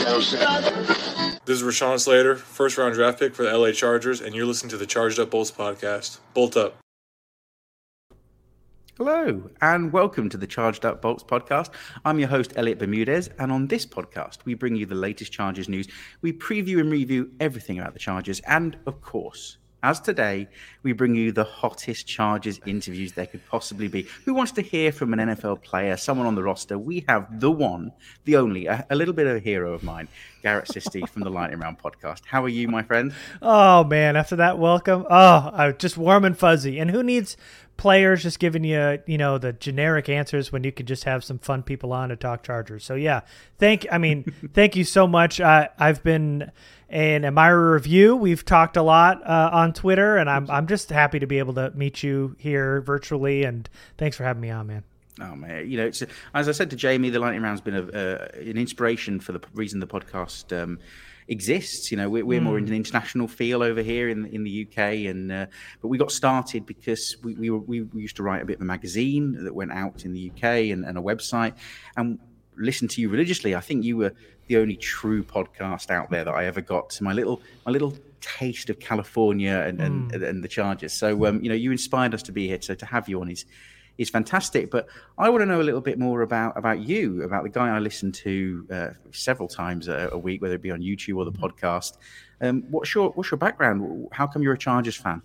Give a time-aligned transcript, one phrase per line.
[0.00, 0.32] This
[1.46, 4.78] is Rashawn Slater, first round draft pick for the LA Chargers, and you're listening to
[4.78, 6.20] the Charged Up Bolts podcast.
[6.32, 6.78] Bolt up.
[8.96, 11.68] Hello, and welcome to the Charged Up Bolts podcast.
[12.02, 15.68] I'm your host, Elliot Bermudez, and on this podcast, we bring you the latest Chargers
[15.68, 15.86] news.
[16.22, 20.48] We preview and review everything about the Chargers, and of course, as today,
[20.82, 24.06] we bring you the hottest Chargers interviews there could possibly be.
[24.24, 26.78] Who wants to hear from an NFL player, someone on the roster?
[26.78, 27.92] We have the one,
[28.24, 30.08] the only, a, a little bit of a hero of mine,
[30.42, 32.22] Garrett Sisti from the Lightning Round podcast.
[32.26, 33.12] How are you, my friend?
[33.42, 36.78] Oh, man, after that welcome, oh, I'm just warm and fuzzy.
[36.78, 37.36] And who needs
[37.76, 41.38] players just giving you, you know, the generic answers when you could just have some
[41.38, 42.84] fun people on to talk Chargers?
[42.84, 43.20] So, yeah,
[43.58, 45.40] thank, I mean, thank you so much.
[45.40, 46.50] Uh, I've been
[46.90, 48.16] an admirer of you.
[48.16, 51.54] We've talked a lot uh, on Twitter, and I'm I'm just happy to be able
[51.54, 53.44] to meet you here virtually.
[53.44, 54.82] And thanks for having me on, man.
[55.20, 56.02] Oh man, you know, it's
[56.34, 59.40] as I said to Jamie, the lightning round's been a, uh, an inspiration for the
[59.54, 60.78] reason the podcast um,
[61.28, 61.90] exists.
[61.90, 62.44] You know, we're, we're mm.
[62.44, 64.78] more in an international feel over here in in the UK,
[65.10, 65.46] and uh,
[65.82, 68.62] but we got started because we we, were, we used to write a bit of
[68.62, 71.54] a magazine that went out in the UK and, and a website,
[71.96, 72.18] and
[72.56, 73.54] listen to you religiously.
[73.54, 74.12] I think you were
[74.46, 77.94] the only true podcast out there that I ever got to my little my little
[78.20, 80.28] taste of California and and, mm.
[80.28, 80.92] and the Chargers.
[80.92, 82.60] So um, you know, you inspired us to be here.
[82.60, 83.44] So to have you on is
[84.00, 84.70] is fantastic.
[84.70, 87.68] But I want to know a little bit more about about you, about the guy
[87.68, 91.26] I listen to uh, several times a, a, week, whether it be on YouTube or
[91.26, 91.44] the mm-hmm.
[91.44, 91.98] podcast.
[92.40, 94.08] Um, what's your what's your background?
[94.10, 95.22] How come you're a Chargers fan?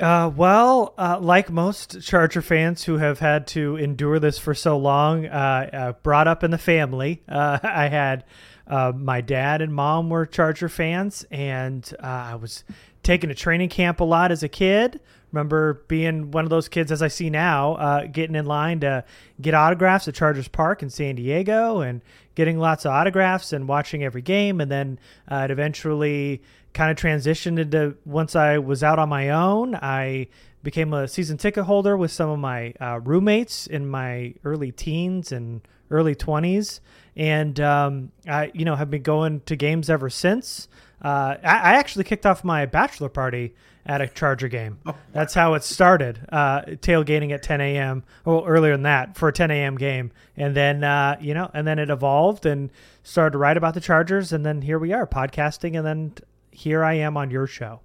[0.00, 4.76] Uh, well, uh, like most Charger fans who have had to endure this for so
[4.76, 7.22] long, uh, uh brought up in the family.
[7.28, 8.24] Uh, I had
[8.66, 12.64] uh, my dad and mom were Charger fans, and I was
[13.04, 15.00] taken to training camp a lot as a kid.
[15.32, 19.04] Remember being one of those kids, as I see now, getting in line to
[19.40, 22.02] get autographs at Chargers Park in San Diego, and
[22.36, 26.40] getting lots of autographs and watching every game, and then it eventually
[26.72, 29.74] kind of transitioned into once I was out on my own.
[29.74, 30.28] I
[30.64, 35.30] became a season ticket holder with some of my uh, roommates in my early teens
[35.30, 35.60] and
[35.90, 36.80] early 20s.
[37.16, 40.66] And um, I, you know, have been going to games ever since.
[41.04, 43.54] Uh, I, I, actually kicked off my bachelor party
[43.84, 44.78] at a Charger game.
[44.86, 46.18] Oh, That's how it started.
[46.32, 48.04] Uh, tailgating at 10 a.m.
[48.24, 49.76] Well, earlier than that for a 10 a.m.
[49.76, 52.70] game, and then uh, you know, and then it evolved and
[53.02, 56.14] started to write about the Chargers, and then here we are podcasting, and then
[56.50, 57.80] here I am on your show.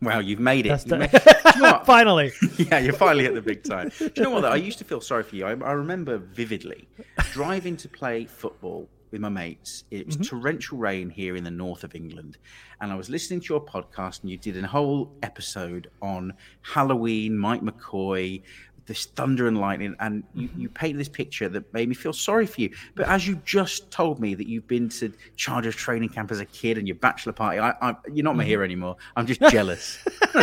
[0.00, 0.86] Well, you've made it.
[0.86, 1.10] Made...
[1.56, 2.32] you know finally.
[2.56, 3.90] yeah, you're finally at the big time.
[3.98, 4.40] Do you know what?
[4.40, 4.52] Though?
[4.52, 5.44] I used to feel sorry for you.
[5.44, 6.88] I, I remember vividly
[7.32, 9.84] driving to play football with my mates.
[9.90, 10.24] It was mm-hmm.
[10.24, 12.36] torrential rain here in the north of England.
[12.80, 17.38] And I was listening to your podcast, and you did a whole episode on Halloween,
[17.38, 18.42] Mike McCoy,
[18.86, 22.44] this thunder and lightning, and you, you painted this picture that made me feel sorry
[22.44, 22.70] for you.
[22.96, 26.44] But as you just told me that you've been to Chargers training camp as a
[26.44, 28.50] kid and your bachelor party, I, I, you're not my mm-hmm.
[28.50, 28.96] hero anymore.
[29.16, 30.04] I'm just jealous.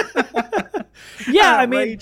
[1.30, 2.00] yeah, I mean,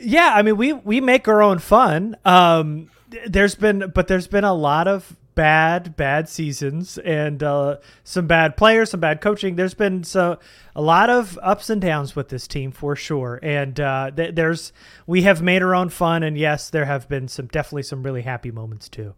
[0.00, 2.16] yeah, I mean, we we make our own fun.
[2.24, 2.90] Um,
[3.26, 8.56] there's been, but there's been a lot of bad bad seasons and uh, some bad
[8.56, 9.56] players some bad coaching.
[9.56, 10.38] There's been so
[10.76, 13.38] a lot of ups and downs with this team for sure.
[13.42, 14.72] And uh, th- there's
[15.06, 18.22] we have made our own fun and yes there have been some definitely some really
[18.22, 19.14] happy moments too.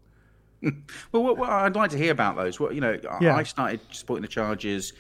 [1.13, 2.59] Well what, what i'd like to hear about those.
[2.59, 3.37] What you know yeah.
[3.37, 4.93] i started supporting the chargers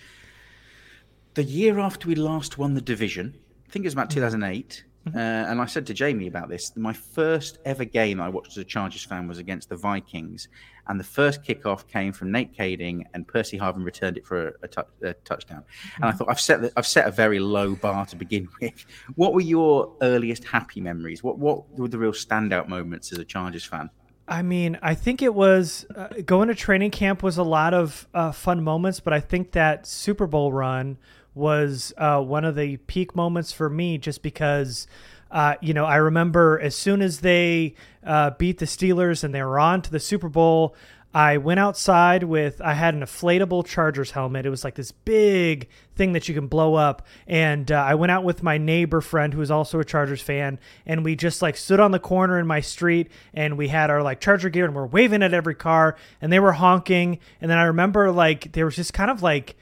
[1.35, 3.35] the year after we last won the division.
[3.67, 4.21] I think it was about mm-hmm.
[4.21, 5.19] 2008 Mm-hmm.
[5.19, 6.75] Uh, and I said to Jamie about this.
[6.77, 10.49] My first ever game I watched as a Chargers fan was against the Vikings,
[10.87, 14.53] and the first kickoff came from Nate Kaeding, and Percy Harvin returned it for a,
[14.63, 15.63] a, tu- a touchdown.
[15.97, 16.19] And I mm-hmm.
[16.19, 18.87] thought I've set the, I've set a very low bar to begin with.
[19.15, 21.23] What were your earliest happy memories?
[21.23, 23.91] What what were the real standout moments as a Chargers fan?
[24.27, 28.09] I mean, I think it was uh, going to training camp was a lot of
[28.15, 30.97] uh, fun moments, but I think that Super Bowl run
[31.35, 34.87] was uh, one of the peak moments for me just because.
[35.31, 37.75] Uh, you know, I remember as soon as they
[38.07, 40.77] uh, beat the Steelers and they were on to the Super Bowl,
[41.15, 44.47] I went outside with I had an inflatable Chargers helmet.
[44.47, 48.11] It was like this big thing that you can blow up, and uh, I went
[48.11, 51.57] out with my neighbor friend who was also a Chargers fan, and we just like
[51.57, 54.75] stood on the corner in my street, and we had our like Charger gear, and
[54.75, 58.65] we're waving at every car, and they were honking, and then I remember like there
[58.65, 59.55] was just kind of like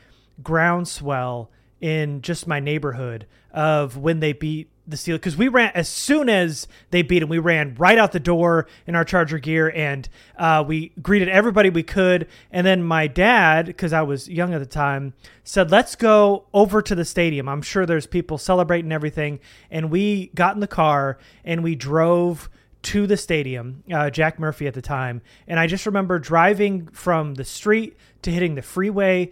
[0.43, 1.51] groundswell
[1.83, 6.29] in just my neighborhood of when they beat the Steelers because we ran as soon
[6.29, 10.09] as they beat them, we ran right out the door in our Charger gear and
[10.39, 12.29] uh, we greeted everybody we could.
[12.51, 15.13] And then my dad, because I was young at the time,
[15.45, 17.49] said, "Let's go over to the stadium.
[17.49, 19.41] I'm sure there's people celebrating everything."
[19.71, 22.49] And we got in the car and we drove
[22.83, 25.23] to the stadium, uh, Jack Murphy at the time.
[25.47, 29.31] And I just remember driving from the street to hitting the freeway.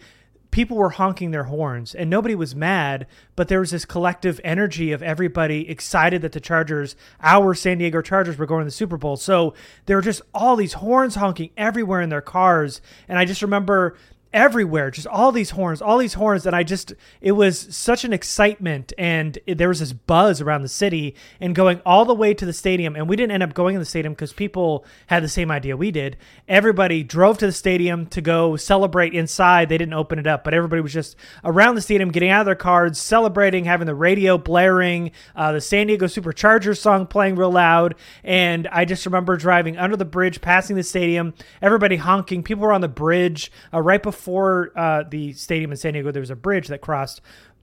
[0.50, 3.06] People were honking their horns and nobody was mad,
[3.36, 8.02] but there was this collective energy of everybody excited that the Chargers, our San Diego
[8.02, 9.16] Chargers, were going to the Super Bowl.
[9.16, 9.54] So
[9.86, 12.80] there were just all these horns honking everywhere in their cars.
[13.08, 13.96] And I just remember
[14.32, 16.46] everywhere just all these horns all these horns.
[16.46, 18.92] And i just it was such an excitement.
[18.96, 22.46] And it, there was this buzz around the city and going all the way to
[22.46, 22.94] the stadium.
[22.94, 25.76] And we didn't end up going in the stadium because people had the same idea
[25.76, 26.16] we did.
[26.48, 29.68] Everybody drove to the stadium to go celebrate inside.
[29.68, 32.46] They didn't open it up but everybody was just around the stadium getting out of
[32.46, 37.50] their cars celebrating having the radio blaring uh, the san diego superchargers song playing real
[37.50, 37.96] loud.
[38.22, 42.44] And i just remember driving under the bridge passing the stadium everybody honking.
[42.44, 46.12] People were on the bridge uh, right before before uh, the stadium in San Diego,
[46.12, 47.22] there was a bridge that crossed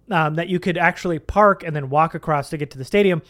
[0.10, 3.22] um, that you could actually park and then walk across to get to the stadium.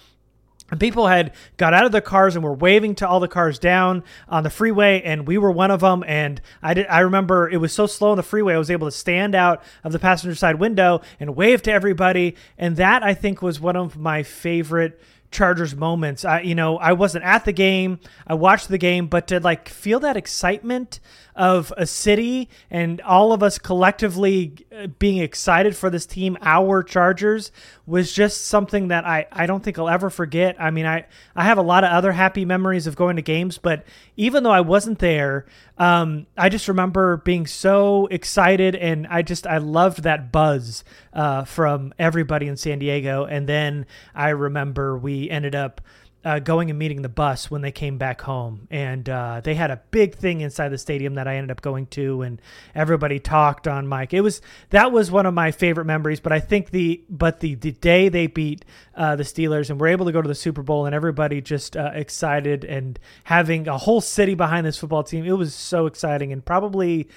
[0.72, 3.60] And people had got out of their cars and were waving to all the cars
[3.60, 6.06] down on the freeway, and we were one of them.
[6.08, 6.88] And I did.
[6.88, 9.62] I remember it was so slow on the freeway, I was able to stand out
[9.84, 12.36] of the passenger side window and wave to everybody.
[12.58, 15.02] And that I think was one of my favorite
[15.32, 16.24] Chargers moments.
[16.24, 18.00] I, you know, I wasn't at the game.
[18.26, 21.00] I watched the game, but to like feel that excitement
[21.36, 26.82] of a city and all of us collectively uh, being excited for this team, our
[26.82, 27.52] Chargers,
[27.86, 30.56] was just something that I, I don't think I'll ever forget.
[30.60, 33.60] I mean, I, I have a lot of other happy memories of going to games,
[33.60, 33.86] but
[34.16, 35.46] even though I wasn't there,
[35.78, 40.84] um, I just remember being so excited and I just, I loved that buzz
[41.18, 43.26] uh, from everybody in San Diego.
[43.26, 45.82] And then I remember we ended up
[46.24, 48.68] uh, going and meeting the bus when they came back home.
[48.70, 51.88] And uh, they had a big thing inside the stadium that I ended up going
[51.88, 52.42] to, and
[52.76, 54.14] everybody talked on mic.
[54.14, 56.20] It was that was one of my favorite memories.
[56.20, 59.86] But I think the but the the day they beat uh, the Steelers and we
[59.86, 63.68] were able to go to the Super Bowl, and everybody just uh, excited and having
[63.68, 67.08] a whole city behind this football team, it was so exciting and probably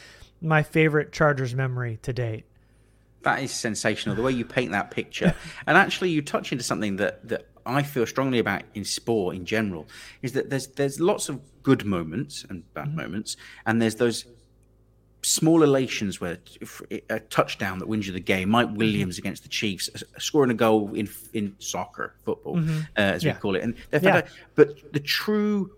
[0.41, 2.45] my favorite Chargers memory to date.
[3.23, 4.17] That is sensational.
[4.17, 5.35] The way you paint that picture,
[5.67, 9.45] and actually, you touch into something that that I feel strongly about in sport in
[9.45, 9.87] general
[10.23, 12.97] is that there's there's lots of good moments and bad mm-hmm.
[12.97, 13.37] moments,
[13.67, 14.25] and there's those
[15.23, 16.39] small elations where
[17.11, 18.49] a touchdown that wins you the game.
[18.51, 18.77] Mike mm-hmm.
[18.77, 22.81] Williams against the Chiefs scoring a goal in in soccer football, mm-hmm.
[22.97, 23.35] uh, as yeah.
[23.35, 24.23] we call it, and yeah.
[24.55, 25.71] but the true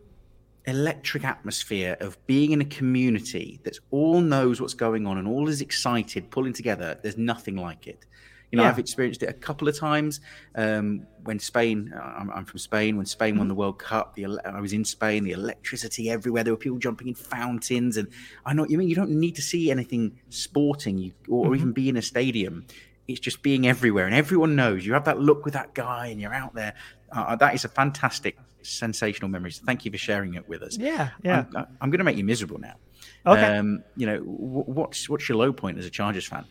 [0.66, 5.48] electric atmosphere of being in a community that all knows what's going on and all
[5.48, 6.98] is excited, pulling together.
[7.02, 8.06] There's nothing like it.
[8.52, 8.68] You know, yeah.
[8.68, 10.20] I've experienced it a couple of times
[10.56, 11.90] um, when Spain.
[11.98, 12.98] I'm, I'm, from Spain.
[12.98, 13.48] When Spain won mm-hmm.
[13.48, 15.24] the World Cup, the I was in Spain.
[15.24, 16.44] The electricity everywhere.
[16.44, 18.08] There were people jumping in fountains, and
[18.44, 18.90] I know you mean.
[18.90, 21.54] You don't need to see anything sporting, you, or, mm-hmm.
[21.54, 22.66] even be in a stadium.
[23.08, 24.84] It's just being everywhere, and everyone knows.
[24.84, 26.74] You have that look with that guy, and you're out there.
[27.10, 29.60] Uh, that is a fantastic, sensational memories.
[29.64, 30.76] Thank you for sharing it with us.
[30.78, 31.44] Yeah, yeah.
[31.54, 32.74] I'm, I'm going to make you miserable now.
[33.26, 33.56] Okay.
[33.56, 36.44] Um, you know, what's what's your low point as a Chargers fan?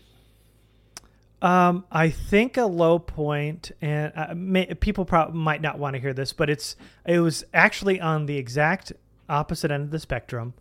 [1.42, 6.00] Um, I think a low point, and uh, may, people probably might not want to
[6.00, 6.76] hear this, but it's
[7.06, 8.94] it was actually on the exact
[9.28, 10.54] opposite end of the spectrum.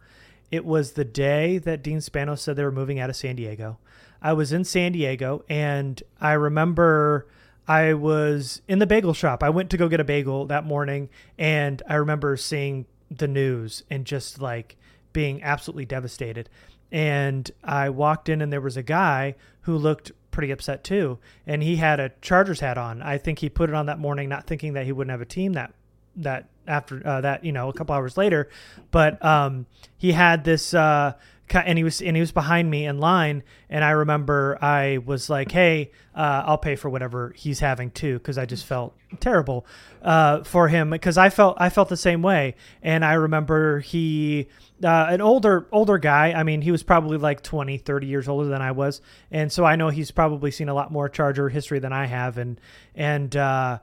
[0.51, 3.79] It was the day that Dean Spanos said they were moving out of San Diego.
[4.23, 7.29] I was in San Diego, and I remember
[7.71, 9.45] I was in the bagel shop.
[9.45, 11.09] I went to go get a bagel that morning,
[11.39, 14.77] and I remember seeing the news and just like
[15.13, 16.49] being absolutely devastated.
[16.91, 21.21] And I walked in, and there was a guy who looked pretty upset too.
[21.47, 23.03] And he had a Chargers hat on.
[23.03, 25.25] I think he put it on that morning, not thinking that he wouldn't have a
[25.25, 25.73] team that
[26.17, 28.49] that after uh, that you know a couple hours later.
[28.91, 30.75] But um, he had this.
[30.75, 31.13] Uh,
[31.55, 35.29] and he was and he was behind me in line and i remember i was
[35.29, 39.67] like hey uh, i'll pay for whatever he's having too because i just felt terrible
[40.03, 42.55] uh, for him because i felt i felt the same way.
[42.83, 44.49] And i remember he
[44.83, 48.49] uh, an older older guy i mean he was probably like 20 30 years older
[48.49, 51.79] than i was and so i know he's probably seen a lot more charger history
[51.79, 52.61] than i have and
[52.95, 53.79] and uh,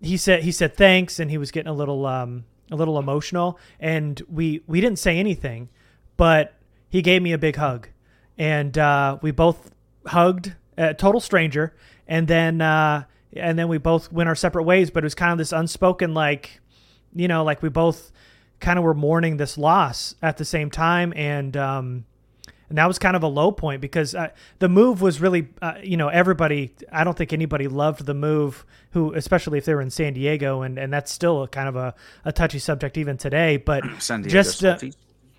[0.00, 3.58] he said he said thanks and he was getting a little um, a little emotional
[3.78, 5.68] and we we didn't say anything
[6.16, 6.54] but
[6.92, 7.88] he gave me a big hug
[8.38, 9.72] and uh, we both
[10.06, 11.74] hugged a total stranger
[12.06, 13.02] and then uh,
[13.34, 16.14] and then we both went our separate ways but it was kind of this unspoken
[16.14, 16.60] like
[17.14, 18.12] you know like we both
[18.62, 22.04] kind of were mourning this loss at the same time, and um,
[22.70, 24.28] and that was kind of a low point because uh,
[24.60, 26.74] the move was really, uh, you know, everybody.
[26.90, 30.62] I don't think anybody loved the move, who especially if they were in San Diego,
[30.62, 31.94] and and that's still a kind of a,
[32.24, 33.58] a touchy subject even today.
[33.58, 33.84] But
[34.22, 34.64] just.
[34.64, 34.78] Uh,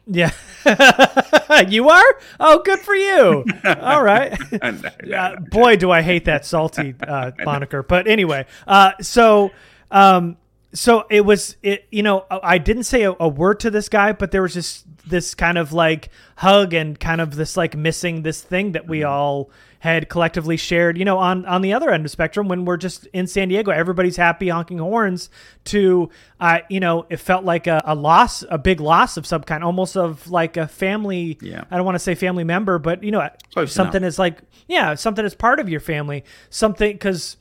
[0.08, 0.32] yeah,
[1.68, 2.20] you are.
[2.40, 3.46] Oh, good for you.
[3.82, 4.38] All right.
[5.16, 7.84] uh, boy, do I hate that salty uh, moniker.
[7.84, 9.52] But anyway, uh, so
[9.92, 10.38] um,
[10.74, 14.12] so it was it you know i didn't say a, a, word to this guy
[14.12, 18.24] but there was just this kind of like hug and kind of this like missing
[18.24, 19.12] this thing that we mm-hmm.
[19.12, 19.52] all
[19.84, 22.78] had collectively shared you know on on the other end of the spectrum when we're
[22.78, 25.30] just in san diego everybody's happy honking horns
[25.66, 26.10] to
[26.40, 29.62] uh you know it felt like a, a loss a big loss of some kind
[29.62, 33.12] almost of like a family yeah i don't want to say family member but you
[33.12, 34.08] know Close something enough.
[34.08, 37.36] is like yeah something is part of your family something because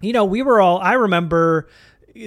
[0.00, 1.68] you know we were all i remember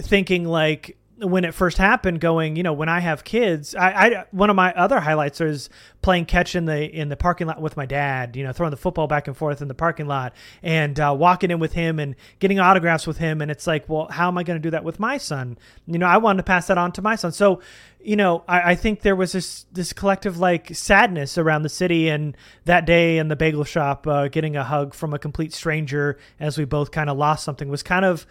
[0.01, 4.25] thinking like when it first happened going you know when i have kids I, I
[4.32, 5.70] one of my other highlights is
[6.01, 8.78] playing catch in the in the parking lot with my dad you know throwing the
[8.78, 12.16] football back and forth in the parking lot and uh, walking in with him and
[12.40, 13.42] getting autographs with him.
[13.42, 15.58] And it's like well how am i going to do that with my son?
[15.86, 17.32] You know i wanted to pass that on to my son.
[17.32, 17.62] So
[18.04, 22.10] you know I, I think there was this this collective like sadness around the city
[22.10, 22.36] and
[22.66, 26.58] that day in the bagel shop uh, getting a hug from a complete stranger as
[26.58, 28.25] we both kind of lost something was kind of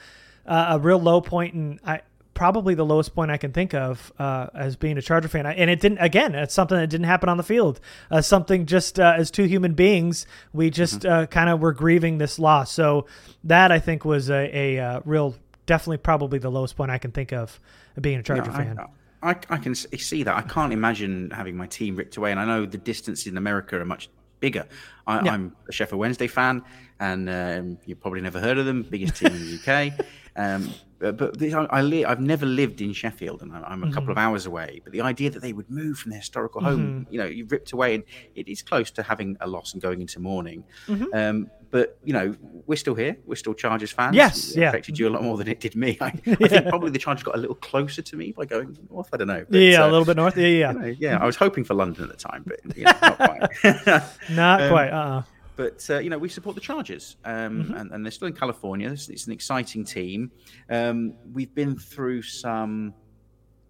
[0.47, 2.01] uh, a real low point, and I
[2.35, 5.47] probably the lowest point I can think of uh, as being a Charger fan.
[5.47, 5.99] And it didn't.
[5.99, 7.81] Again, it's something that didn't happen on the field.
[8.11, 11.11] Uh, something just uh, as two human beings, we just mm-hmm.
[11.11, 12.73] Uh, kind of were grieving this loss.
[12.73, 13.07] So
[13.45, 15.35] that I think was a, a, uh, real,
[15.67, 17.59] definitely, probably the lowest point I can think of
[18.01, 18.79] being a Charger fan.
[19.23, 20.35] I, I, can see that.
[20.35, 23.79] I can't imagine having my team ripped away, and I know the distances in America
[23.79, 24.09] are much
[24.41, 24.67] bigger.
[25.07, 26.63] I, am a Sheffield Wednesday fan,
[26.99, 28.83] and um, you've probably never heard of them.
[28.83, 30.07] Biggest team in the UK.
[30.37, 30.71] Um,
[31.01, 33.95] but, I, I li- I've never lived in Sheffield, and I'm a mm-hmm.
[33.95, 34.83] couple of hours away.
[34.85, 37.13] But the idea that they would move from their historical home, mm-hmm.
[37.13, 40.03] you know, you ripped away, and it is close to having a loss and going
[40.03, 40.63] into mourning.
[40.87, 41.05] Mm-hmm.
[41.15, 43.17] Um, but you know, we're still here.
[43.25, 44.15] We're still Chargers fans.
[44.15, 44.69] Yes, it yeah.
[44.69, 45.97] Affected you a lot more than it did me.
[46.01, 46.49] I, I yeah.
[46.49, 49.09] think probably the Chargers got a little closer to me by going north.
[49.13, 49.47] I don't know.
[49.49, 50.37] But, yeah, uh, a little bit north.
[50.37, 50.73] Yeah, yeah.
[50.73, 53.17] You know, yeah, I was hoping for London at the time, but you know, not
[53.17, 53.41] quite.
[54.31, 54.91] not um, quite.
[54.91, 54.97] Uh.
[54.97, 55.23] uh
[55.61, 57.75] but uh, you know, we support the Chargers, um, mm-hmm.
[57.75, 58.91] and, and, they're still in California.
[58.91, 60.33] It's, it's an exciting team.
[60.71, 62.95] Um, we've been through some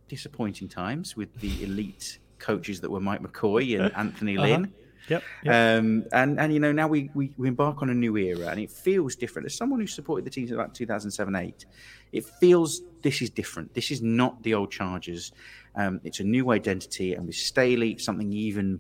[0.07, 4.47] disappointing times with the elite coaches that were Mike McCoy and Anthony uh-huh.
[4.47, 4.73] Lynn.
[5.09, 5.25] Yep.
[5.43, 5.81] yep.
[5.81, 8.61] Um, and and you know now we, we, we embark on a new era, and
[8.61, 9.47] it feels different.
[9.47, 11.67] As someone who supported the team since about 2007 8,
[12.13, 13.75] it feels this is different.
[13.75, 15.33] This is not the old Chargers.
[15.75, 18.79] Um, it's a new identity, and with Staley, something even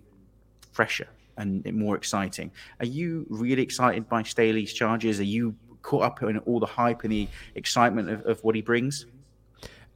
[0.71, 2.51] fresher and more exciting.
[2.81, 5.21] Are you really excited by Staley's charges?
[5.21, 8.63] Are you caught up in all the hype and the excitement of, of what he
[8.63, 9.07] brings?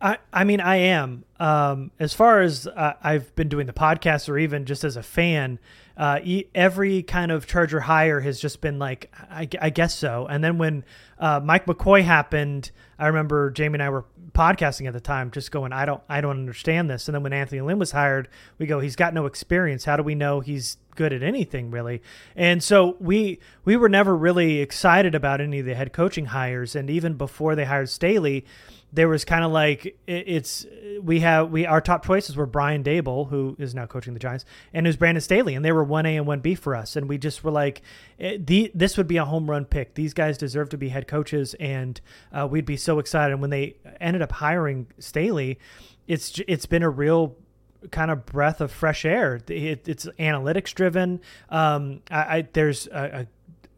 [0.04, 1.24] I, I mean, I am.
[1.40, 5.02] Um, as far as uh, I've been doing the podcast, or even just as a
[5.02, 5.58] fan,
[5.96, 6.20] uh,
[6.54, 10.26] every kind of Charger hire has just been like, I, I guess so.
[10.26, 10.84] And then when
[11.18, 15.50] uh, Mike McCoy happened, I remember Jamie and I were podcasting at the time, just
[15.50, 17.08] going, I don't, I don't understand this.
[17.08, 19.86] And then when Anthony Lynn was hired, we go, he's got no experience.
[19.86, 22.02] How do we know he's good at anything really?
[22.36, 26.76] And so we we were never really excited about any of the head coaching hires.
[26.76, 28.44] And even before they hired Staley,
[28.94, 30.66] there was kind of like it's
[31.02, 34.44] we have we our top choices were Brian Daboll who is now coaching the Giants,
[34.72, 36.94] and it was Brandon Staley, and they were one A and one B for us,
[36.94, 37.82] and we just were like,
[38.20, 39.94] eh, the this would be a home run pick.
[39.94, 42.00] These guys deserve to be head coaches, and
[42.32, 43.32] uh, we'd be so excited.
[43.32, 45.58] And when they ended up hiring Staley,
[46.06, 47.36] it's it's been a real
[47.90, 49.40] kind of breath of fresh air.
[49.48, 51.20] It, it's analytics driven.
[51.50, 53.26] Um, I, I, there's a, a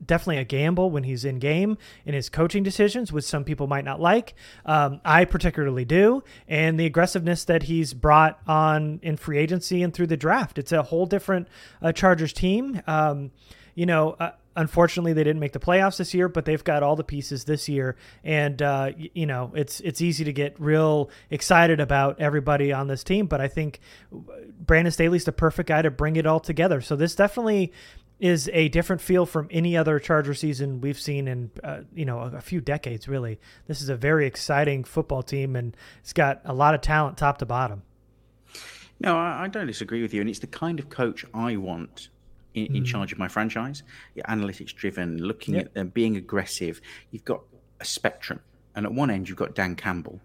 [0.05, 3.85] definitely a gamble when he's in game in his coaching decisions, which some people might
[3.85, 4.35] not like.
[4.65, 9.93] Um, I particularly do, and the aggressiveness that he's brought on in free agency and
[9.93, 10.59] through the draft.
[10.59, 11.49] It's a whole different
[11.83, 12.83] uh, Chargers team.
[12.87, 13.31] Um,
[13.75, 14.17] you know.
[14.19, 17.45] Uh, unfortunately, they didn't make the playoffs this year, but they've got all the pieces
[17.45, 22.73] this year, and uh, you know it's it's easy to get real excited about everybody
[22.73, 23.27] on this team.
[23.27, 26.81] But I think Brandon Staley's the perfect guy to bring it all together.
[26.81, 27.73] So this definitely
[28.19, 32.21] is a different feel from any other Charger season we've seen in uh, you know
[32.21, 33.09] a, a, few decades.
[33.09, 37.19] Really, this is a very exciting football team, and it's got a lot of talent
[37.19, 37.83] top to bottom.
[38.99, 42.09] No, I, I don't disagree with you, and it's the kind of coach I want
[42.55, 42.87] in, in mm.
[42.87, 43.83] charge of my franchise.
[44.15, 45.67] You're analytics driven, looking yep.
[45.67, 46.81] at them, being aggressive.
[47.11, 47.43] You've got
[47.81, 48.41] a spectrum,
[48.75, 50.21] and at one end you've got Dan Campbell,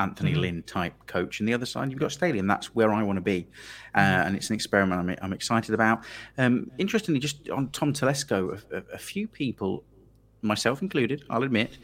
[0.00, 0.40] Anthony mm-hmm.
[0.40, 3.18] Lynn type coach, and the other side you've got Staley, and that's where I want
[3.18, 3.46] to be.
[3.94, 4.26] Uh, mm-hmm.
[4.26, 6.04] And it's an experiment I'm, I'm excited about.
[6.38, 9.84] Um, interestingly, just on Tom Telesco, a, a, few people,
[10.42, 11.78] myself included, I'll admit,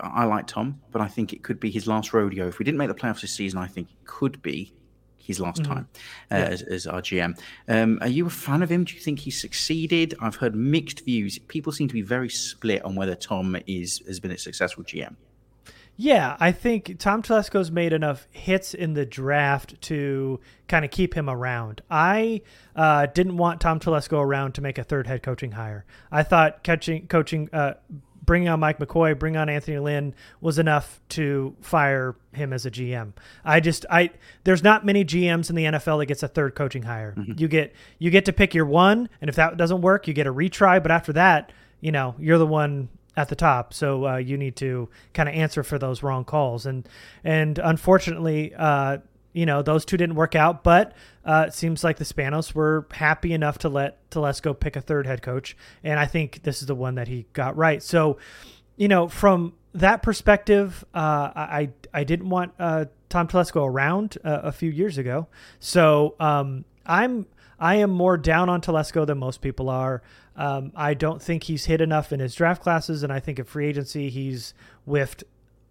[0.00, 2.46] I like Tom, but I think it could be his last rodeo.
[2.46, 4.72] If we didn't make the playoffs this season, I think it could be
[5.18, 5.72] his last mm-hmm.
[5.74, 5.88] time
[6.30, 6.44] uh, yeah.
[6.44, 7.38] as, as, our GM.
[7.68, 8.84] Um, are you a fan of him?
[8.84, 10.14] Do you think he succeeded?
[10.20, 11.38] I've heard mixed views.
[11.38, 15.16] People seem to be very split on whether Tom is has been a successful GM.
[16.00, 20.38] Yeah, I think Tom Telesco's made enough hits in the draft to
[20.68, 21.82] kind of keep him around.
[21.90, 22.42] I
[22.76, 25.84] uh, didn't want Tom Telesco around to make a third head coaching hire.
[26.12, 27.74] I thought catching, coaching, uh,
[28.24, 32.70] bringing on Mike McCoy, bring on Anthony Lynn was enough to fire him as a
[32.70, 33.14] GM.
[33.44, 34.10] I just I
[34.44, 37.14] there's not many GMs in the NFL that gets a third coaching hire.
[37.18, 37.32] Mm-hmm.
[37.38, 40.28] You get you get to pick your one, and if that doesn't work, you get
[40.28, 40.80] a retry.
[40.80, 41.50] But after that,
[41.80, 45.34] you know you're the one at the top, so uh, you need to kind of
[45.34, 46.66] answer for those wrong calls.
[46.66, 46.88] And
[47.24, 48.98] and unfortunately, uh,
[49.32, 50.62] you know those two didn't work out.
[50.62, 50.92] But
[51.24, 55.04] uh, it seems like the Spanos were happy enough to let Telesco pick a third
[55.04, 57.82] head coach, and I think this is the one that he got right.
[57.82, 58.18] So,
[58.76, 64.42] you know, from that perspective, uh, I I didn't want uh, Tom Telesco around uh,
[64.44, 65.26] a few years ago,
[65.58, 67.26] so um, I'm
[67.58, 70.02] I am more down on Telesco than most people are.
[70.36, 73.48] Um, I don't think he's hit enough in his draft classes, and I think at
[73.48, 75.24] free agency he's whiffed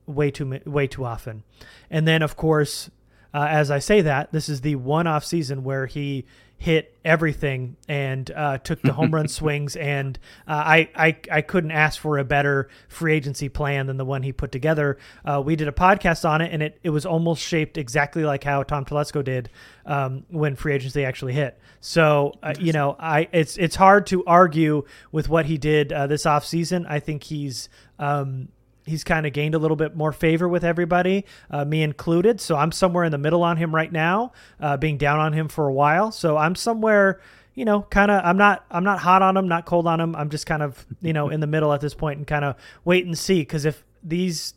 [0.05, 1.43] way too way too often.
[1.89, 2.89] And then, of course,
[3.33, 6.25] uh, as I say that, this is the one off season where he
[6.59, 9.75] hit everything and uh, took the home run swings.
[9.75, 14.05] And uh, I, I, I couldn't ask for a better free agency plan than the
[14.05, 14.97] one he put together.
[15.23, 18.43] Uh, we did a podcast on it, and it, it was almost shaped exactly like
[18.43, 19.49] how Tom Telesco did
[19.85, 21.59] um, when free agency actually hit.
[21.79, 26.07] So uh, you know, I it's it's hard to argue with what he did uh,
[26.07, 26.85] this offseason.
[26.89, 28.49] I think he's um,
[28.87, 32.39] he's kind of gained a little bit more favor with everybody, uh, me included.
[32.41, 35.47] So I'm somewhere in the middle on him right now, uh, being down on him
[35.47, 36.11] for a while.
[36.11, 37.19] So I'm somewhere,
[37.53, 38.23] you know, kind of.
[38.23, 38.65] I'm not.
[38.71, 40.15] I'm not hot on him, not cold on him.
[40.15, 42.55] I'm just kind of, you know, in the middle at this point and kind of
[42.85, 43.39] wait and see.
[43.39, 44.53] Because if these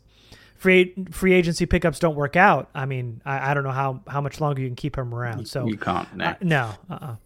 [0.56, 4.20] free free agency pickups don't work out, I mean, I, I don't know how how
[4.20, 5.46] much longer you can keep him around.
[5.48, 6.14] So you can't.
[6.14, 6.24] No.
[6.26, 6.74] Uh, no.
[6.90, 7.16] Uh-uh.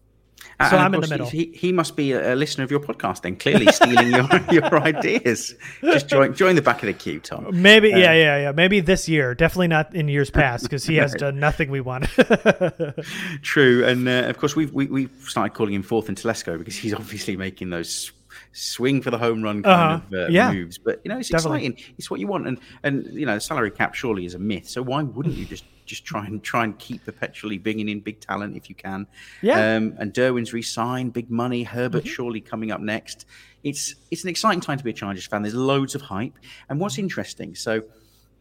[0.61, 1.29] Uh, so I'm in the middle.
[1.29, 5.55] He, he must be a, listener of your podcast then, clearly stealing your, your ideas.
[5.83, 7.49] Just join join the back of the queue, Tom.
[7.51, 8.53] Maybe, yeah, um, yeah, yeah.
[8.53, 9.35] Maybe this year.
[9.35, 12.05] Definitely not in years past because he has done nothing we want.
[13.43, 16.77] True, and uh, of course we've we, we started calling him Fourth and Telesco because
[16.77, 18.13] he's obviously making those
[18.53, 20.17] swing for the home run kind uh-huh.
[20.17, 20.53] of uh, yeah.
[20.53, 20.79] moves.
[20.79, 21.67] But you know, it's Definitely.
[21.67, 21.95] exciting.
[21.99, 24.69] It's what you want, and and you know, salary cap surely is a myth.
[24.69, 28.21] So why wouldn't you just just try and try and keep perpetually bringing in big
[28.21, 29.07] talent if you can?
[29.43, 29.77] Yeah.
[29.77, 31.63] Um, and Derwin's re-signed, big money.
[31.63, 32.13] Herbert mm-hmm.
[32.13, 33.27] surely coming up next.
[33.63, 35.43] It's it's an exciting time to be a Chargers fan.
[35.43, 36.35] There's loads of hype,
[36.69, 37.83] and what's interesting, so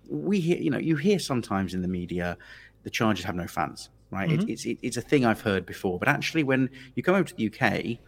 [0.09, 2.37] we hear, you know, you hear sometimes in the media,
[2.83, 4.29] the Chargers have no fans, right?
[4.29, 4.41] Mm-hmm.
[4.41, 7.29] It, it's it, it's a thing I've heard before, but actually, when you come over
[7.29, 7.99] to the UK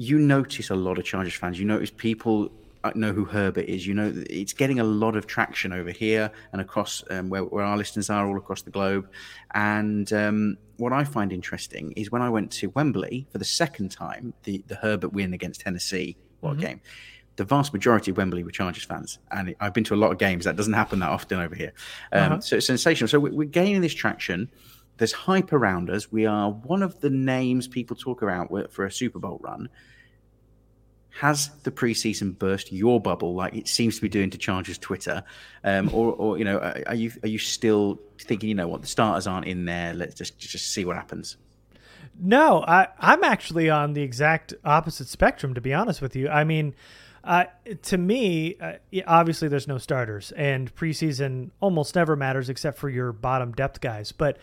[0.00, 1.58] you notice a lot of Chargers fans.
[1.58, 2.52] You notice people
[2.94, 3.86] know who Herbert is.
[3.86, 7.64] You know it's getting a lot of traction over here and across um, where, where,
[7.64, 9.08] our listeners are all across the globe.
[9.54, 13.90] And um, what I find interesting is when I went to Wembley for the second
[13.90, 16.60] time, the the Herbert win against Tennessee, what mm-hmm.
[16.60, 16.80] game.
[17.36, 20.18] The vast majority of Wembley were Chargers fans, and I've been to a lot of
[20.18, 20.44] games.
[20.44, 21.72] That doesn't happen that often over here,
[22.12, 22.40] um, uh-huh.
[22.40, 23.06] so it's sensational.
[23.08, 24.50] So we're gaining this traction.
[24.96, 26.10] There's hype around us.
[26.10, 29.68] We are one of the names people talk about for a Super Bowl run.
[31.18, 35.24] Has the preseason burst your bubble like it seems to be doing to Chargers Twitter,
[35.64, 38.86] um, or, or you know, are you are you still thinking, you know, what the
[38.86, 39.94] starters aren't in there?
[39.94, 41.36] Let's just just see what happens.
[42.20, 46.28] No, I, I'm actually on the exact opposite spectrum, to be honest with you.
[46.28, 46.74] I mean,
[47.24, 47.44] uh,
[47.82, 48.74] to me, uh,
[49.06, 54.12] obviously, there's no starters, and preseason almost never matters except for your bottom depth guys.
[54.12, 54.38] But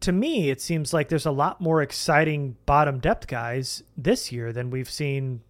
[0.00, 4.52] to me, it seems like there's a lot more exciting bottom depth guys this year
[4.52, 5.40] than we've seen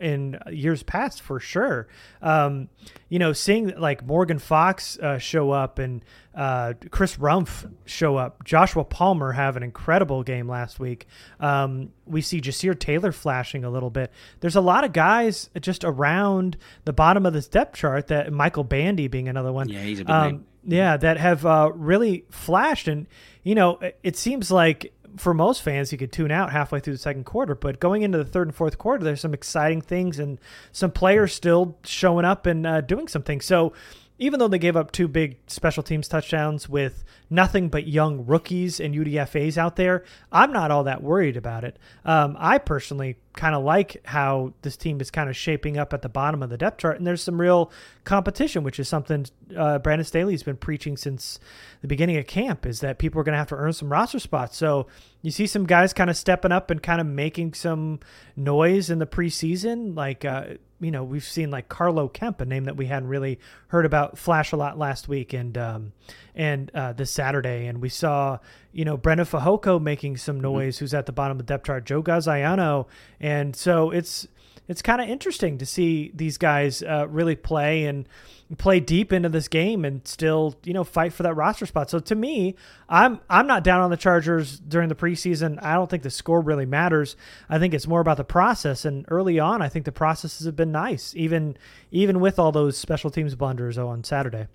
[0.00, 1.86] in years past for sure.
[2.22, 2.68] Um,
[3.08, 8.44] you know, seeing like Morgan Fox uh, show up and uh, Chris Rumph show up,
[8.44, 11.06] Joshua Palmer have an incredible game last week.
[11.38, 14.10] Um, we see Ja'Sir Taylor flashing a little bit.
[14.40, 18.64] There's a lot of guys just around the bottom of this depth chart that Michael
[18.64, 19.68] Bandy being another one.
[19.68, 20.46] Yeah, he's a big um, name.
[20.62, 22.86] Yeah, that have uh, really flashed.
[22.86, 23.06] And,
[23.42, 26.98] you know, it seems like for most fans, you could tune out halfway through the
[26.98, 27.54] second quarter.
[27.54, 30.38] But going into the third and fourth quarter, there's some exciting things and
[30.72, 33.40] some players still showing up and uh, doing something.
[33.40, 33.72] So
[34.20, 38.78] even though they gave up two big special teams touchdowns with nothing but young rookies
[38.78, 41.78] and UDFAs out there, I'm not all that worried about it.
[42.04, 46.02] Um, I personally kind of like how this team is kind of shaping up at
[46.02, 47.70] the bottom of the depth chart, and there's some real
[48.04, 51.38] competition, which is something uh, Brandon Staley's been preaching since
[51.80, 54.18] the beginning of camp, is that people are going to have to earn some roster
[54.18, 54.56] spots.
[54.56, 54.86] So
[55.22, 58.00] you see some guys kind of stepping up and kind of making some
[58.36, 60.24] noise in the preseason, like.
[60.24, 60.44] Uh,
[60.82, 63.38] you know, we've seen like Carlo Kemp, a name that we hadn't really
[63.68, 65.92] heard about flash a lot last week and um,
[66.40, 68.38] and uh, this Saturday, and we saw
[68.72, 70.42] you know Breiden Fehoko making some mm-hmm.
[70.42, 70.84] noise, mm-hmm.
[70.84, 71.84] who's at the bottom of the depth chart.
[71.84, 72.86] Joe Gaziano
[73.20, 74.26] and so it's
[74.66, 78.08] it's kind of interesting to see these guys uh, really play and
[78.56, 81.90] play deep into this game and still you know fight for that roster spot.
[81.90, 82.54] So to me,
[82.88, 85.62] I'm I'm not down on the Chargers during the preseason.
[85.62, 87.16] I don't think the score really matters.
[87.50, 88.86] I think it's more about the process.
[88.86, 91.58] And early on, I think the processes have been nice, even
[91.90, 94.46] even with all those special teams blunders on Saturday.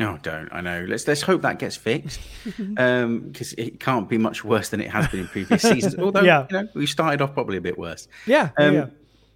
[0.00, 0.48] No, don't.
[0.50, 0.86] I know.
[0.88, 4.90] Let's let's hope that gets fixed, because um, it can't be much worse than it
[4.90, 5.94] has been in previous seasons.
[5.98, 6.46] Although, yeah.
[6.50, 8.08] you know, we started off probably a bit worse.
[8.26, 8.48] Yeah.
[8.56, 8.86] Um, yeah.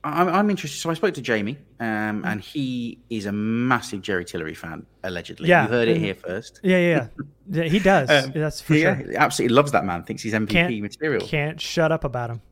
[0.03, 0.81] I'm, I'm, interested.
[0.81, 5.49] So I spoke to Jamie, um, and he is a massive Jerry Tillery fan, allegedly.
[5.49, 6.61] Yeah, you heard it here first.
[6.63, 7.07] Yeah, yeah,
[7.51, 7.65] yeah.
[7.65, 8.09] he does.
[8.09, 9.17] um, That's for yeah, sure.
[9.17, 10.03] Absolutely loves that man.
[10.05, 11.27] Thinks he's MVP can't, material.
[11.27, 12.43] Can't shut up about him.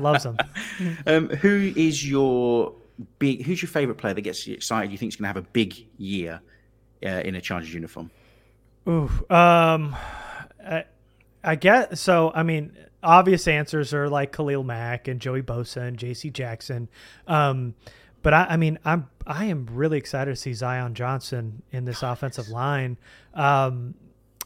[0.00, 0.38] Loves him.
[1.06, 2.74] um, who is your
[3.18, 3.42] big?
[3.42, 4.92] Who's your favorite player that gets you excited?
[4.92, 6.40] You think is going to have a big year
[7.04, 8.10] uh, in a Chargers uniform?
[8.88, 9.94] Ooh, um,
[10.64, 10.84] I,
[11.44, 12.32] I guess so.
[12.34, 16.30] I mean, obvious answers are like Khalil Mack and Joey Bosa and J.C.
[16.30, 16.88] Jackson.
[17.26, 17.74] Um,
[18.22, 22.02] but I, I, mean, I'm I am really excited to see Zion Johnson in this
[22.02, 22.98] offensive line.
[23.34, 23.94] Um,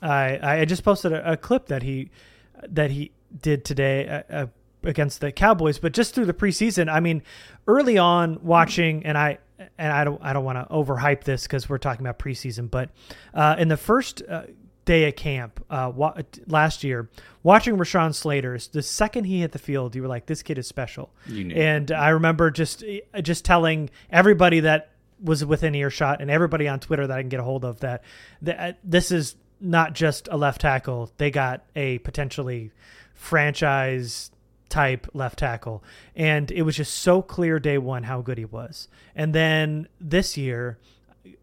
[0.01, 2.11] I I just posted a, a, clip that he
[2.69, 4.47] that he did today uh, uh,
[4.83, 6.93] against the Cowboys, but just through the preseason.
[6.93, 7.23] I mean,
[7.67, 9.39] early on watching, and I
[9.79, 12.91] and I don't I don't want to overhype this because we're talking about preseason, but
[13.33, 14.43] uh, in the first uh,
[14.85, 16.15] day at camp uh, wa-
[16.47, 17.09] last year,
[17.43, 20.67] watching Rashawn Slater, the second he hit the field, you were like, "This kid is
[20.67, 21.11] special."
[21.57, 22.85] And I remember just
[23.23, 24.91] just telling everybody that
[25.23, 28.03] was within earshot and everybody on Twitter that I can get a hold of that,
[28.43, 32.73] that uh, this is not just a left tackle; they got a potentially
[33.15, 34.31] franchise
[34.69, 35.83] type left tackle.
[36.17, 38.89] And it was just so clear day one how good he was.
[39.15, 40.79] And then this year,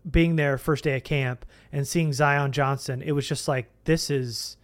[0.10, 4.10] being there first day at camp and seeing Zion Johnson, it was just like this
[4.10, 4.58] is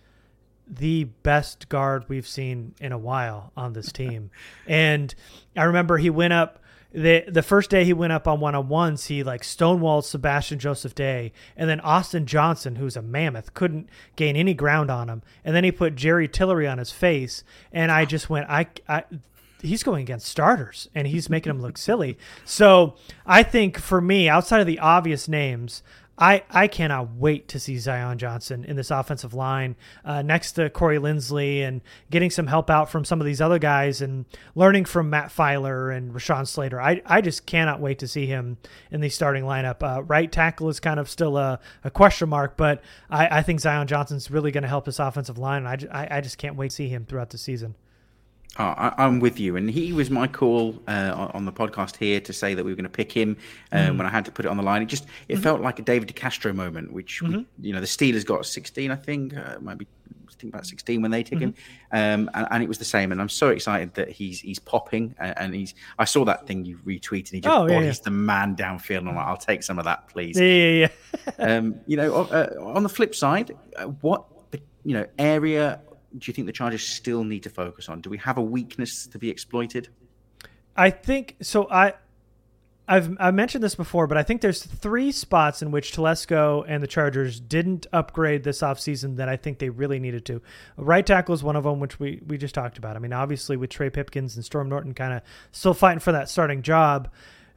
[0.69, 4.31] the best guard we've seen in a while on this team.
[4.67, 5.13] and
[5.55, 6.59] I remember he went up
[6.93, 10.59] the the first day he went up on one on ones, he like stonewalled Sebastian
[10.59, 15.21] Joseph Day, and then Austin Johnson, who's a mammoth, couldn't gain any ground on him,
[15.43, 19.03] and then he put Jerry Tillery on his face, and I just went, I, I
[19.61, 22.17] he's going against starters and he's making them look silly.
[22.45, 22.95] So
[23.25, 25.83] I think for me, outside of the obvious names,
[26.19, 30.69] I, I cannot wait to see Zion Johnson in this offensive line uh, next to
[30.71, 34.25] Corey Linsley and getting some help out from some of these other guys and
[34.55, 36.81] learning from Matt Feiler and Rashawn Slater.
[36.81, 38.57] I, I just cannot wait to see him
[38.89, 39.83] in the starting lineup.
[39.83, 43.59] Uh, right tackle is kind of still a, a question mark, but I, I think
[43.59, 45.67] Zion Johnson's really going to help this offensive line.
[45.67, 47.75] And I, I, I just can't wait to see him throughout the season.
[48.59, 52.19] Oh, I, am with you, and he was my call uh, on the podcast here
[52.21, 53.37] to say that we were going to pick him
[53.71, 54.81] um, mm when I had to put it on the line.
[54.81, 55.43] It just it mm-hmm.
[55.43, 57.37] felt like a David DeCastro moment, which mm-hmm.
[57.37, 59.85] we, you know the Steelers got 16, I think, uh, maybe
[60.27, 61.45] I think about 16 when they took mm-hmm.
[61.45, 61.55] him,
[61.91, 63.11] um, and, and, it was the same.
[63.11, 65.75] And I'm so excited that he's he's popping, and, and he's.
[65.99, 67.29] I saw that thing you retweeted.
[67.29, 67.93] He just oh, yeah, yeah.
[68.03, 70.39] the man downfield, and I'm like, I'll take some of that, please.
[70.39, 70.87] Yeah, yeah,
[71.37, 71.45] yeah.
[71.57, 74.25] um, you know, uh, on the flip side, uh, what
[74.83, 75.79] you know area
[76.17, 78.01] do you think the Chargers still need to focus on?
[78.01, 79.89] Do we have a weakness to be exploited?
[80.75, 81.67] I think so.
[81.69, 81.93] I
[82.87, 86.81] I've I mentioned this before, but I think there's three spots in which Telesco and
[86.81, 90.41] the Chargers didn't upgrade this offseason that I think they really needed to.
[90.77, 92.95] Right tackle is one of them, which we, we just talked about.
[92.95, 96.29] I mean, obviously with Trey Pipkins and Storm Norton kind of still fighting for that
[96.29, 97.09] starting job,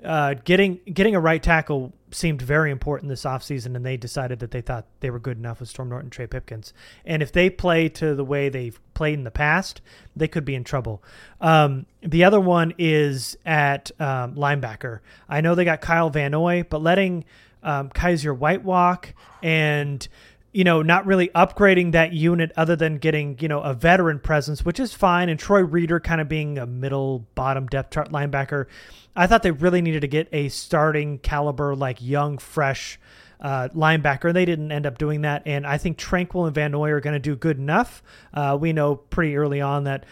[0.04, 4.50] uh, getting getting a right tackle seemed very important this offseason, and they decided that
[4.50, 6.72] they thought they were good enough with Storm Norton, Trey Pipkins.
[7.04, 9.80] And if they play to the way they've played in the past,
[10.14, 11.02] they could be in trouble.
[11.40, 15.00] Um, the other one is at um, linebacker.
[15.28, 17.24] I know they got Kyle Van Noy, but letting
[17.62, 20.06] um, Kyzir White walk and
[20.52, 24.64] you know, not really upgrading that unit other than getting, you know, a veteran presence,
[24.64, 25.28] which is fine.
[25.28, 28.66] And Troy Reeder kind of being a middle bottom depth chart linebacker.
[29.14, 32.98] I thought they really needed to get a starting caliber, like young, fresh
[33.40, 34.26] uh, linebacker.
[34.26, 35.42] And they didn't end up doing that.
[35.46, 38.02] And I think Tranquill and Van Noy are going to do good enough.
[38.34, 40.04] Uh, we know pretty early on that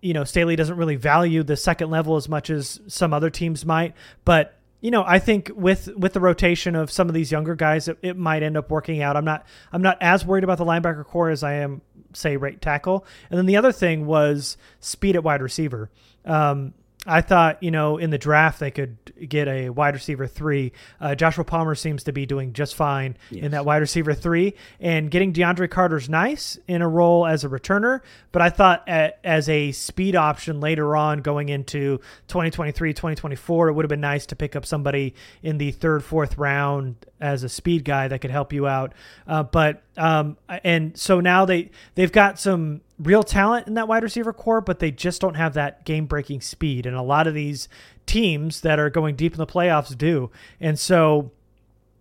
[0.00, 3.66] you know Staley doesn't really value the second level as much as some other teams
[3.66, 7.54] might, but you know, I think with with the rotation of some of these younger
[7.54, 9.16] guys, it, it, might end up working out.
[9.16, 11.80] I'm not I'm not as worried about the linebacker core as I am,
[12.12, 13.06] say, right tackle.
[13.30, 15.88] And then the other thing was speed at wide receiver.
[16.26, 16.74] Um,
[17.06, 18.96] I thought, you know, in the draft they could
[19.28, 20.72] get a wide receiver three.
[21.00, 23.44] Uh, Joshua Palmer seems to be doing just fine yes.
[23.44, 27.48] in that wide receiver three, and getting DeAndre Carter's nice in a role as a
[27.48, 28.00] returner.
[28.32, 33.72] But I thought at, as a speed option later on, going into 2023, 2024, it
[33.72, 37.48] would have been nice to pick up somebody in the third, fourth round as a
[37.48, 38.92] speed guy that could help you out.
[39.26, 44.02] Uh, but um, and so now they they've got some real talent in that wide
[44.02, 46.86] receiver core, but they just don't have that game breaking speed.
[46.86, 47.68] And a lot of these
[48.06, 50.30] teams that are going deep in the playoffs do.
[50.60, 51.32] And so,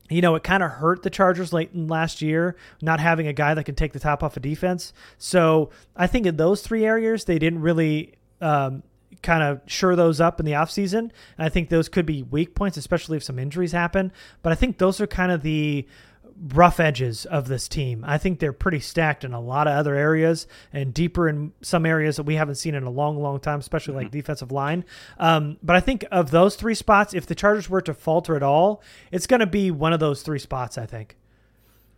[0.10, 3.34] you know, it kind of hurt the Chargers late in last year, not having a
[3.34, 4.94] guy that can take the top off of defense.
[5.18, 8.84] So I think in those three areas, they didn't really um,
[9.24, 11.00] kind of shore those up in the offseason.
[11.00, 14.12] And I think those could be weak points, especially if some injuries happen.
[14.44, 15.88] But I think those are kind of the
[16.50, 18.04] rough edges of this team.
[18.06, 21.86] I think they're pretty stacked in a lot of other areas and deeper in some
[21.86, 24.18] areas that we haven't seen in a long, long time, especially like mm-hmm.
[24.18, 24.84] defensive line.
[25.18, 28.44] Um, but I think of those three spots, if the Chargers were to falter at
[28.44, 30.78] all, it's going to be one of those three spots.
[30.78, 31.16] I think.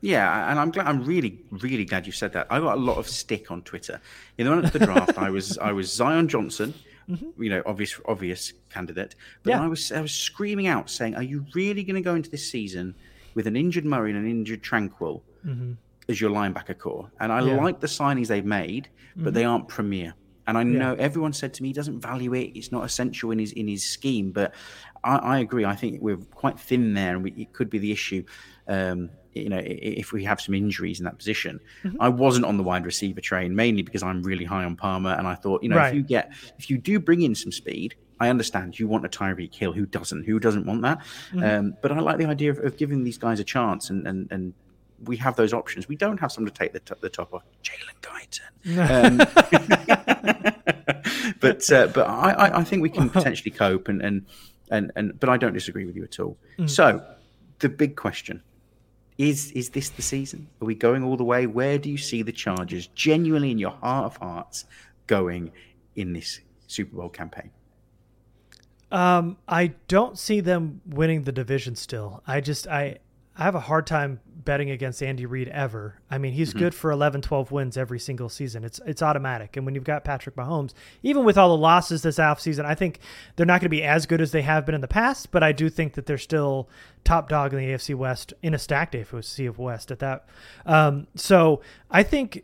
[0.02, 0.88] Yeah, and I'm glad.
[0.88, 2.48] I'm really, really glad you said that.
[2.52, 4.00] I got a lot of stick on Twitter.
[4.38, 6.76] In the run of the draft, I was I was Zion Johnson,
[7.10, 7.42] mm-hmm.
[7.42, 9.16] you know, obvious obvious candidate.
[9.42, 9.64] But yeah.
[9.64, 12.52] I was I was screaming out saying, "Are you really going to go into this
[12.52, 12.94] season
[13.36, 15.74] with an injured Murray and an injured Tranquill mm-hmm.
[16.10, 17.12] as your linebacker core.
[17.20, 17.58] And I yeah.
[17.58, 19.34] like the signings they've made, but mm-hmm.
[19.34, 20.16] they aren't premier.
[20.48, 21.02] And I know yeah.
[21.02, 23.84] everyone said to me he doesn't value it; it's not essential in his in his
[23.84, 24.32] scheme.
[24.32, 24.54] But
[25.04, 25.66] I, I agree.
[25.66, 28.24] I think we're quite thin there, and we, it could be the issue.
[28.68, 31.98] Um, you know, if we have some injuries in that position, mm-hmm.
[32.00, 35.28] I wasn't on the wide receiver train mainly because I'm really high on Palmer, and
[35.28, 35.90] I thought, you know, right.
[35.90, 39.10] if you get if you do bring in some speed, I understand you want a
[39.10, 39.74] Tyreek Hill.
[39.74, 40.24] Who doesn't?
[40.24, 41.00] Who doesn't want that?
[41.32, 41.44] Mm-hmm.
[41.44, 44.32] Um, but I like the idea of, of, giving these guys a chance, and, and,
[44.32, 44.54] and
[45.04, 45.88] we have those options.
[45.88, 47.44] We don't have someone to take the, t- the top off.
[47.64, 48.40] Jalen Guyton.
[48.90, 49.18] Um,
[51.40, 54.26] but uh, but I, I think we can potentially cope, and, and
[54.72, 56.38] and and but I don't disagree with you at all.
[56.54, 56.68] Mm-hmm.
[56.68, 57.06] So
[57.60, 58.42] the big question
[59.18, 60.48] is is this the season?
[60.62, 61.48] Are we going all the way?
[61.48, 64.66] Where do you see the Chargers genuinely in your heart of hearts
[65.08, 65.52] going
[65.96, 67.52] in this Super Bowl campaign?
[68.92, 72.22] Um, I don't see them winning the division still.
[72.28, 73.00] I just I
[73.38, 76.00] I have a hard time betting against Andy Reid ever.
[76.10, 76.60] I mean, he's mm-hmm.
[76.60, 78.64] good for 11, 12 wins every single season.
[78.64, 79.58] It's it's automatic.
[79.58, 83.00] And when you've got Patrick Mahomes, even with all the losses this offseason, I think
[83.36, 85.44] they're not going to be as good as they have been in the past, but
[85.44, 86.70] I do think that they're still
[87.04, 90.28] top dog in the AFC West in a stacked AFC of West at that.
[90.66, 92.44] Um, so I think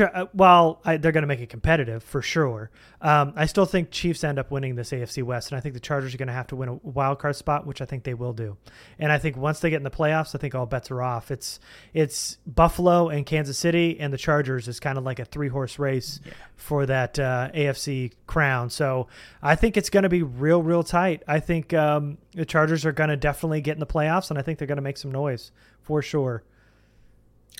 [0.00, 3.90] uh, while I, they're going to make it competitive for sure, um, I still think
[3.90, 6.32] Chiefs end up winning this AFC West, and I think the Chargers are going to
[6.32, 8.56] have to win a wild card spot, which I think they will do.
[8.98, 11.30] And I think once they get in the playoffs, I think all bets are off.
[11.30, 11.58] It's
[11.92, 15.78] it's Buffalo and Kansas City, and the Chargers is kind of like a three horse
[15.78, 16.32] race yeah.
[16.56, 18.70] for that uh, AFC crown.
[18.70, 19.08] So
[19.42, 21.22] I think it's going to be real, real tight.
[21.26, 24.42] I think um, the Chargers are going to definitely get in the playoffs, and I
[24.42, 25.50] think they're going to make some noise
[25.82, 26.44] for sure.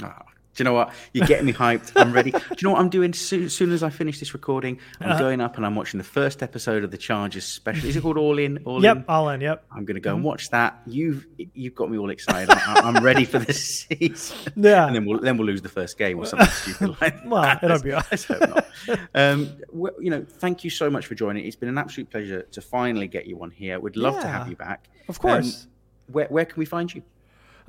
[0.03, 0.13] Oh,
[0.55, 0.93] do you know what?
[1.15, 1.93] You're getting me hyped.
[1.97, 2.31] I'm ready.
[2.31, 3.15] Do you know what I'm doing?
[3.15, 5.97] Soon, as soon as I finish this recording, I'm uh going up and I'm watching
[5.97, 7.89] the first episode of the Chargers special.
[7.89, 8.59] Is it called All In?
[8.65, 9.05] All yep, in.
[9.09, 9.41] All In.
[9.41, 9.65] Yep.
[9.73, 10.17] I'm going to go mm-hmm.
[10.17, 10.83] and watch that.
[10.87, 12.51] You've you've got me all excited.
[12.51, 14.53] I, am ready for this season.
[14.57, 14.87] Yeah.
[14.87, 17.27] And then we'll then we'll lose the first game or something stupid like that.
[17.27, 17.93] Well, it'll be.
[17.93, 18.67] Let's hope not.
[19.15, 21.47] Um, well, you know, thank you so much for joining.
[21.47, 23.81] It's been an absolute pleasure to finally get you on here.
[23.81, 24.89] We'd love yeah, to have you back.
[25.09, 25.65] Of course.
[25.65, 25.71] Um,
[26.13, 27.03] where where can we find you?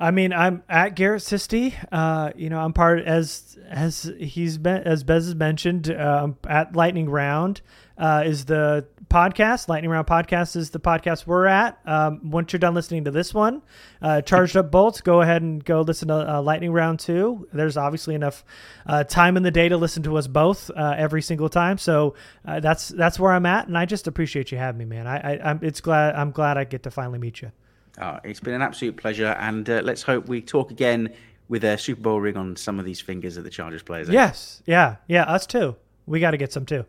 [0.03, 1.73] I mean, I'm at Garrett Sisti.
[1.89, 5.89] Uh, you know, I'm part as as he's been as Bez has mentioned.
[5.89, 7.61] Uh, at Lightning Round
[7.97, 9.69] uh, is the podcast.
[9.69, 11.79] Lightning Round podcast is the podcast we're at.
[11.85, 13.61] Um, once you're done listening to this one,
[14.01, 17.47] uh, charged up bolts, go ahead and go listen to uh, Lightning Round two.
[17.53, 18.43] There's obviously enough
[18.85, 21.77] uh, time in the day to listen to us both every single time.
[21.77, 25.07] So that's that's where I'm at, and I just appreciate you having me, man.
[25.07, 27.53] I, I I'm it's glad I'm glad I get to finally meet you.
[28.01, 31.13] Oh, it's been an absolute pleasure, and uh, let's hope we talk again
[31.47, 34.09] with a Super Bowl ring on some of these fingers of the Chargers players.
[34.09, 34.13] Eh?
[34.13, 35.75] Yes, yeah, yeah, us too.
[36.07, 36.85] We got to get some too.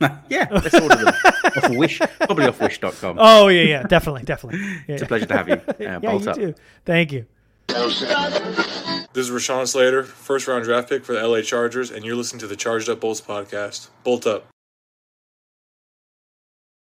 [0.30, 3.16] yeah, let's order them off Wish, probably off Wish.com.
[3.20, 4.60] Oh yeah, yeah, definitely, definitely.
[4.60, 5.54] Yeah, it's a pleasure to have you.
[5.54, 6.36] Uh, yeah, you up.
[6.36, 6.54] too.
[6.86, 7.26] Thank you.
[7.68, 12.40] This is Rashawn Slater, first round draft pick for the LA Chargers, and you're listening
[12.40, 13.88] to the Charged Up Bolts podcast.
[14.02, 14.46] Bolt up.